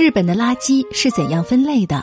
[0.00, 2.02] 日本的垃圾是怎样分类的？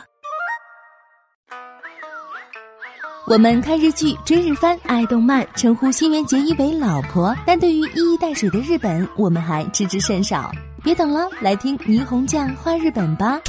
[3.26, 10.48] 我们看日剧、追日番、爱动漫，称呼新垣结衣为老婆，但对于一衣带水的日本，我们还知之甚少。
[10.84, 13.40] 别等了，来听霓虹酱画日本吧。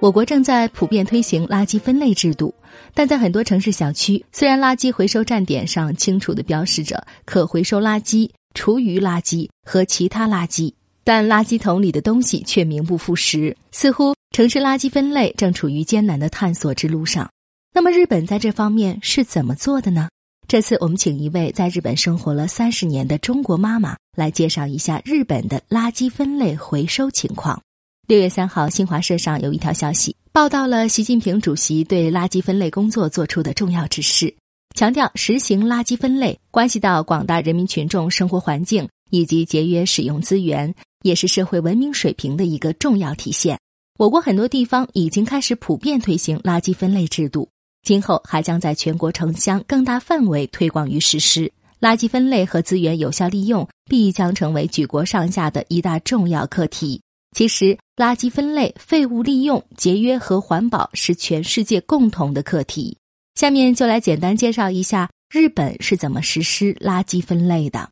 [0.00, 2.54] 我国正在普遍推行垃圾分类制度，
[2.94, 10.72] 但在很多城市小区，虽然垃圾回收站点上清楚地标示着可回收垃圾、厨余垃圾和其他垃圾，
[11.06, 17.30] 但垃圾桶里的东西却名不副实，似乎城市垃圾分类正处于艰难的探索之路上。
[17.72, 20.08] 那么，日本在这方面是怎么做的呢？
[20.48, 27.62] 这次我们请一位在日本生活了三十年的中国妈妈来介绍一下日本的垃圾分类回收情况。
[28.08, 34.34] 六月三号，新华社上有一条消息，报道了习近平主席对垃圾分类工作做出的重要指示，
[34.74, 40.74] 强调实行垃圾分类关系到广大人民群众生活环境以及节约使用资源，
[41.06, 43.58] 也是社会文明水平的一个重要体现。
[43.96, 47.48] 我国很多地方已经开始普遍推行垃圾分类制度，
[47.82, 51.50] 今后还将在全国城乡更大范围推广与实施。
[51.80, 57.00] 垃圾分类和资源有效利用必将成为举国上下的一大重要课题。
[57.36, 62.96] 其实，垃圾分类、废物利用、节约和环保是全世界共同的课题。
[63.34, 67.90] 下面就来简单介绍一下日本是怎么实施垃圾分类的。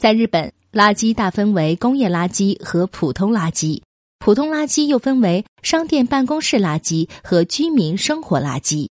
[0.00, 3.82] 在日本，垃圾大分为工业垃圾和普通垃圾，
[4.18, 8.88] 普通垃圾又分为商店办公室垃圾和居民生活垃圾。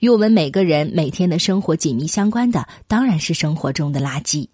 [0.00, 4.46] 与我们每个人每天的生活紧密相关的，当然是生活中的垃圾。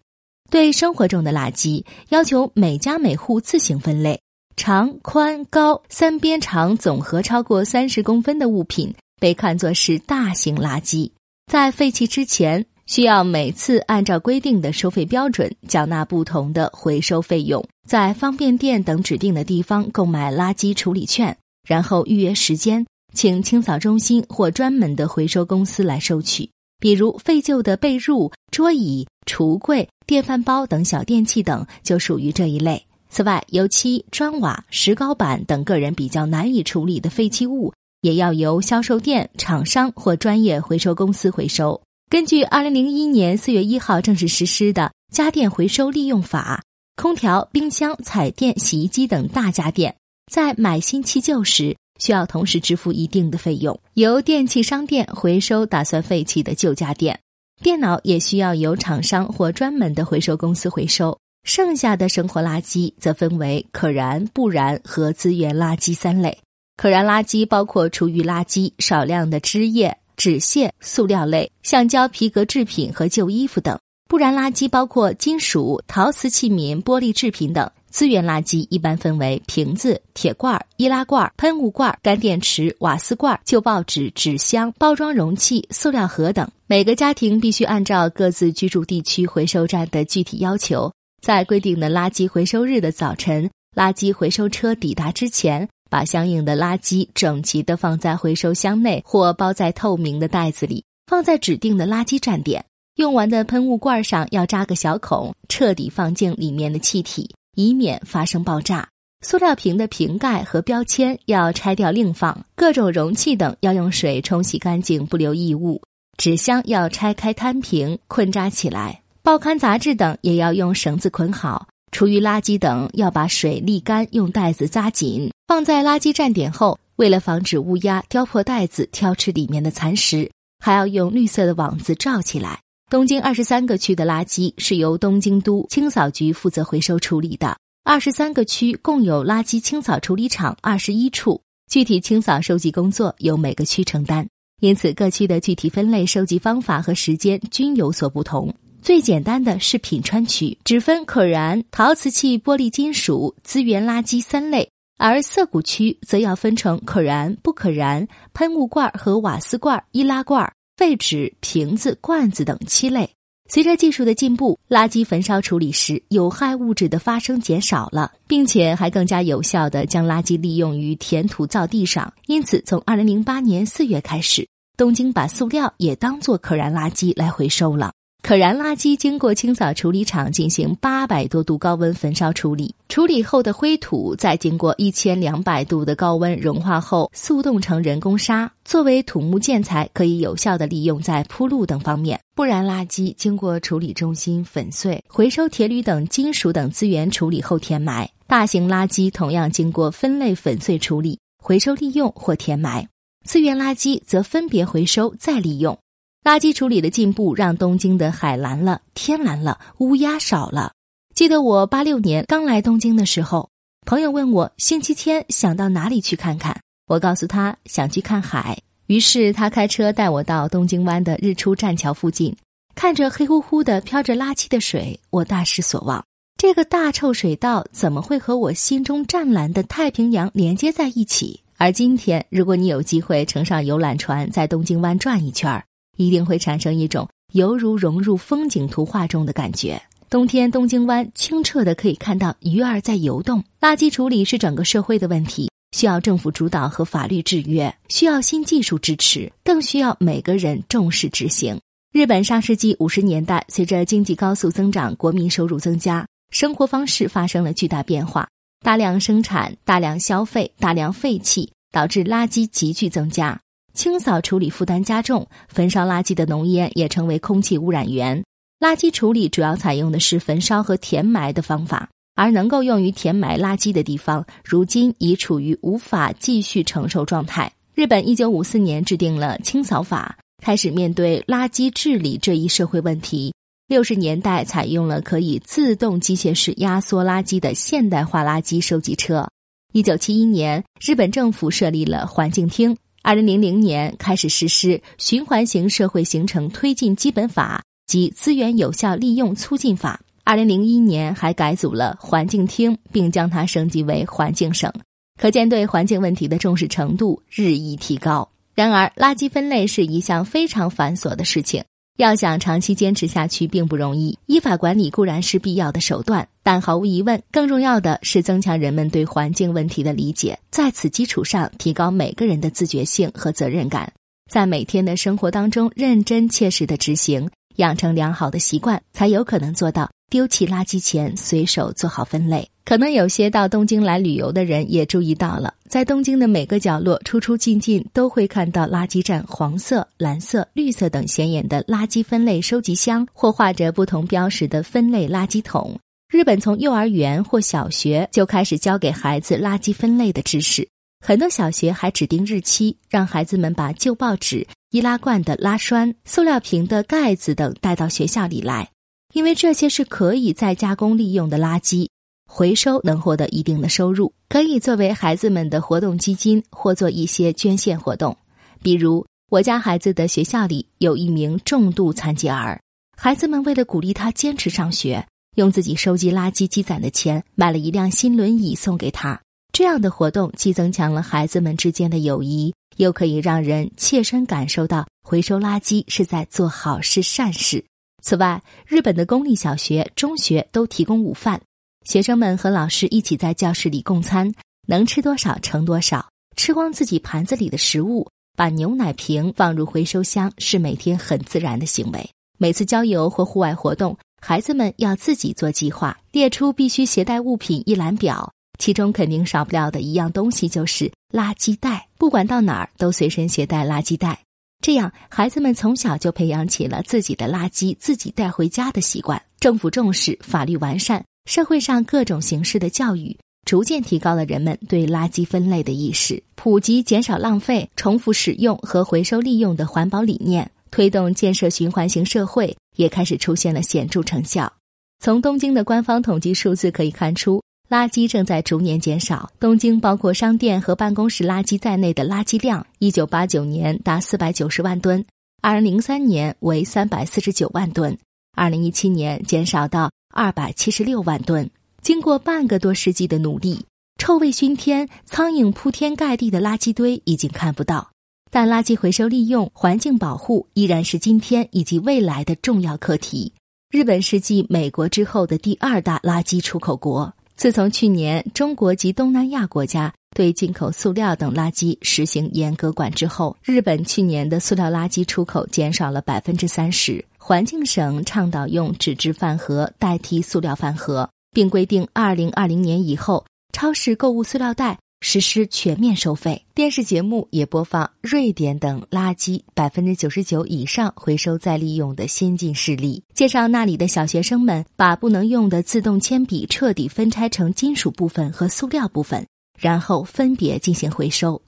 [0.51, 4.19] 对生活中的垃圾，要求每家每户自行分类。
[4.57, 11.11] 长、宽、高三边长总和超过三十公分的物品被看作是大型垃圾，
[11.53, 21.37] 在废弃之前，需要每次按照规定的收费标准缴纳不同的回收费用，在方便店等指定的地方购买垃圾处理券，
[21.67, 26.49] 然后预约时间，请清扫中心或专门的回收公司来收取。
[26.81, 32.83] 比如废旧的被褥、桌椅、橱柜、电饭煲等小电器等，就属于这一类。
[33.11, 37.71] 此外，油漆、砖瓦、石膏板等个人比较难以处理的废弃物，
[38.01, 41.79] 也要由销售店、厂商或专业回收公司回收。
[42.11, 46.65] 根据二零零一年四月一号正式实施的《家电回收利用法》，
[47.03, 49.95] 空调、冰箱、彩电、洗衣机等大家电
[50.33, 57.21] 在买新弃旧时，需要同时支付一定的费用，由电器商店回收打算废弃的旧家电。
[57.63, 61.19] 电脑也需要由厂商或专门的回收公司回收。
[61.45, 66.39] 剩下的生活垃圾则分为可燃、不燃和资源垃圾三类。
[66.79, 86.47] 可燃垃圾包括厨余垃圾、少量的汁液、纸屑、塑料类、橡胶、皮革制品和旧衣服等；不燃垃圾包括金属、陶瓷器皿、玻璃制品等；资源垃圾一般分为瓶子、铁罐、易拉罐、喷雾罐、干电池、瓦斯罐、旧报纸、纸箱、包装容器、塑料盒等。
[86.67, 90.93] 每个家庭必须按照各自居住地区回收站的具体要求。
[91.23, 102.65] 在规定的垃圾回收日的早晨，垃圾回收车抵达之前，把相应的垃圾整齐地放在回收箱内或包在透明的袋子里，放在指定的垃圾站点。
[102.97, 108.89] 用完的喷雾罐上要扎个小孔，彻底放进里面的气体，以免发生爆炸。
[109.21, 115.81] 塑料瓶的瓶盖和标签要拆掉另放，各种容器等要用水冲洗干净，不留异物。
[116.17, 119.03] 纸箱要拆开摊平，捆扎起来。
[119.23, 126.79] 报刊杂志等也要用绳子捆好，厨余垃圾等要把水沥干，用袋子扎紧，放在垃圾站点后。
[126.97, 132.61] 为了防止乌鸦叼破袋子挑吃里面的残食，还要用绿色的网子罩起来。
[132.91, 137.57] 东京二十三个区的垃圾是由东京都清扫局负责回收处理的。
[137.85, 144.29] 二十三个区共有垃圾清扫处理厂二十一处，具体清扫收集工作由每个区承担。
[144.61, 148.53] 因此，各区的具体分类收集方法和时间均有所不同。
[148.83, 163.09] 最简单的是品川区，只分可燃、陶瓷器、玻璃金属、资源垃圾三类；而涩谷区则要分成可燃、不可燃、喷雾罐和瓦斯罐、易拉罐、废纸、瓶子、罐子等七类。
[163.49, 172.13] 随着技术的进步，垃圾焚烧处理时有害物质的发生减少了，并且还更加有效的将垃圾利用于填土造地上。
[172.27, 174.47] 因此，从二零零八年四月开始，
[174.77, 177.93] 东京把塑料也当做可燃垃圾来回收了。
[178.23, 192.21] 可燃垃圾经过清扫处理厂进行八百多度高温焚烧处理，处理后的灰土再经过一千两百度的高温融化后速冻成人工沙，作为土木建材，可以有效的利用在铺路等方面。
[192.35, 202.85] 不燃垃圾经过处理中心粉碎，回收铁铝等金属等资源处理后填埋，大型垃圾同样经过分类粉碎处理、回收利用或填埋；
[203.25, 205.79] 资源垃圾则分别回收再利用。
[206.25, 210.73] 垃圾处理的进步让东京的海蓝了、天蓝了，乌鸦少了。
[211.15, 213.49] 记得我八六年刚来东京的时候，
[213.87, 218.59] 朋友问我星期天想到哪里去看看，我告诉他想去看海。
[218.87, 222.37] 于是他开车带我到东京湾的日出栈桥附近，
[222.75, 226.05] 看着黑乎乎的飘着垃圾的水，我大失所望。
[226.37, 231.43] 这个大臭水道怎么会和我心中湛蓝的太平洋连接在一起？
[231.57, 235.65] 而今天，如果你有机会乘上游览船在东京湾转一圈儿，
[235.99, 239.79] 一定会产生一种犹如融入风景图画中的感觉。
[240.09, 243.45] 冬天，东京湾清澈的可以看到鱼儿在游动。
[243.61, 251.61] 垃圾处理是整个社会的问题，需要政府主导和法律制约，需要新技术支持，更需要每个人重视执行。
[251.93, 256.07] 日本上世纪五十年代，随着经济高速增长，国民收入增加。
[256.31, 258.27] 生活方式发生了巨大变化，
[258.65, 263.39] 大量生产、大量消费、大量废弃，导致垃圾急剧增加。
[263.79, 268.21] 清扫处理负担加重，焚烧垃圾的浓烟也成为空气污染源。
[268.59, 277.53] 垃圾处理主要采用的是焚烧和填埋的方法，而能够用于填埋垃圾的地方，如今已处于无法继续承受状态。
[277.73, 283.33] 日本一九五四年制定了清扫法，开始面对垃圾治理这一社会问题。
[283.69, 289.25] 六十年代采用了可以自动机械式压缩垃圾的现代化垃圾收集车。
[289.73, 292.77] 一九七一年，日本政府设立了环境厅。
[293.09, 299.99] 二零零零年开始实施循环型社会形成推进基本法及资源有效利用促进法。
[300.25, 304.71] 二零零一年还改组了环境厅，并将它升级为环境省，
[305.19, 308.29] 可见对环境问题的重视程度日益提高。
[308.55, 311.65] 然而，垃圾分类是一项非常繁琐的事情。
[311.99, 323.93] 要想长期坚持下去并不容易，依法管理固然是必要的手段，但毫无疑问，更重要的是增强人们对环境问题的理解，在此基础上提高每个人的自觉性和责任感，
[324.31, 332.49] 在每天的生活当中认真切实的执行，养成良好的习惯，才有可能做到丢弃垃圾前随手做好分类。
[332.65, 345.79] 可能有些到东京来旅游的人也注意到了，在东京的每个角落，出出进进都会看到垃圾站黄色、蓝色、绿色等显眼的垃圾分类收集箱，或画着不同标识的分类垃圾桶。
[346.11, 350.69] 日本从幼儿园或小学就开始教给孩子垃圾分类的知识，
[351.05, 358.69] 很多小学还指定日期，让孩子们把旧报纸、易拉罐的拉栓、塑料瓶的盖子等带到学校里来，
[359.15, 361.89] 因为这些是可以再加工利用的垃圾。
[362.31, 368.17] 回收能获得一定的收入，可以作为孩子们的活动基金或做一些捐献活动。
[368.63, 372.61] 比如，我家孩子的学校里有一名重度残疾儿，
[372.97, 379.19] 孩子们为了鼓励他坚持上学，用自己收集垃圾积攒的钱买了一辆新轮椅送给他。
[379.51, 387.65] 这样的活动既增强了孩子们之间的友谊，又可以让人切身感受到回收垃圾是在做好事善事。
[388.09, 391.39] 此外，日本的公立小学、中学都提供午饭。
[391.85, 394.33] 学生们和老师一起在教室里共餐，
[394.67, 402.09] 能吃多少盛多少，吃光自己盘子里的食物，把牛奶瓶放入回收箱是每天很自然的行为。
[402.39, 411.87] 每次郊游或户外活动，孩子们要自己做计划，列出必须携带物品一览表，其中肯定少不了的一样东西就是垃圾袋。
[411.99, 414.19] 不管到哪儿都随身携带垃圾袋，
[414.61, 419.21] 这样孩子们从小就培养起了自己的垃圾自己带回家的习惯。
[419.39, 421.05] 政府重视，法律完善。
[421.27, 434.53] 社会上各种形式的教育，逐渐提高了人们对垃圾分类的意识，普及减少浪费、重复使用和回收利用的环保理念，推动建设循环型社会，也开始出现了显著成效。
[435.01, 439.31] 从东京的官方统计数字可以看出，垃圾正在逐年减少。
[439.39, 445.05] 东京包括商店和办公室垃圾在内的垃圾量，一九八九年达四百九十万吨，
[445.43, 447.97] 二零零三年为三百四十九万吨，
[448.35, 449.91] 二零一七年减少到。
[450.11, 451.49] 二百七十六万吨，
[451.83, 453.67] 经过半个多世纪的努力，
[453.99, 457.91] 臭味熏天、苍蝇铺天盖地的垃圾堆已经看不到。
[458.31, 463.33] 但垃圾回收利用、环境保护依然是今天以及未来的重要课题。
[463.71, 467.15] 日本是继美国之后的第二大垃圾出口国。
[467.39, 477.05] 自从去年中国及东南亚国家对进口塑料等垃圾实行严格管制后，日本去年的塑料垃圾出口减少了百分之三十。
[477.17, 486.45] 环境省倡导用纸质饭盒代替塑料饭盒，并规定二零二零年以后，超市购物塑料袋实施全面收费。
[486.55, 499.27] 电视节目也播放瑞典等垃圾百分之九十九以上回收再利用的先进事例，介绍那里的小学生们把不能用的自动铅笔彻底分拆成金属部分和塑料部分，
[499.59, 501.41] 然后分别进行回收。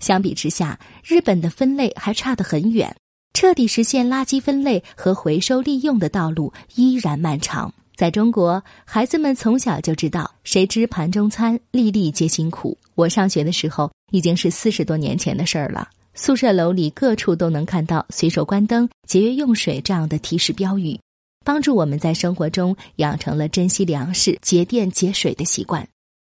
[0.00, 2.94] 相比之下，日本的分类还差得很远，
[3.32, 7.72] 彻底实现垃圾分类和回收利用的道路依然漫长。
[7.96, 12.78] 在中国，孩子们从小就知道“谁知盘中餐，粒粒皆辛苦”。
[12.98, 15.88] 我上学的时候已经是四十多年前的事儿了。
[16.14, 20.98] 宿舍楼里各处都能看到“随手关灯，节约用水”这样的提示标语，
[21.44, 25.86] 帮助我们在生活中养成了珍惜粮食、节电节水的习惯。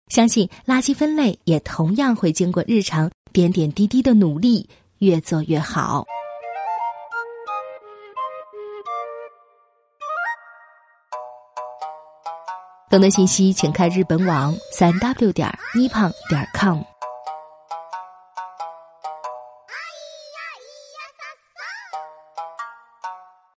[0.09, 6.05] 相信垃圾分类也同样会经过日常点点滴滴的努力，越做越好。
[12.89, 16.88] 更多信息，请看日本网三 w 点 nippon 点 com。